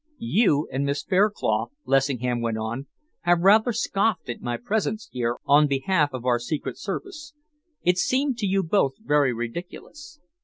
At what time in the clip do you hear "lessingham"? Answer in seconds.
1.85-2.41